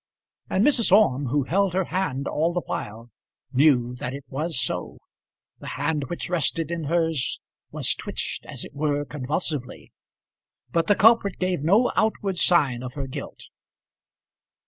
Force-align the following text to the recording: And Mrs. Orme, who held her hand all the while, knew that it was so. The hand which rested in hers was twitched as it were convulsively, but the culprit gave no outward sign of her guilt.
And 0.49 0.65
Mrs. 0.65 0.91
Orme, 0.91 1.27
who 1.27 1.43
held 1.43 1.75
her 1.75 1.83
hand 1.83 2.27
all 2.27 2.53
the 2.53 2.61
while, 2.65 3.11
knew 3.53 3.93
that 3.97 4.15
it 4.15 4.25
was 4.27 4.59
so. 4.59 4.97
The 5.59 5.67
hand 5.77 6.05
which 6.05 6.27
rested 6.27 6.71
in 6.71 6.85
hers 6.85 7.39
was 7.69 7.93
twitched 7.93 8.43
as 8.47 8.65
it 8.65 8.73
were 8.73 9.05
convulsively, 9.05 9.91
but 10.71 10.87
the 10.87 10.95
culprit 10.95 11.37
gave 11.37 11.61
no 11.61 11.91
outward 11.95 12.39
sign 12.39 12.81
of 12.81 12.95
her 12.95 13.05
guilt. 13.05 13.43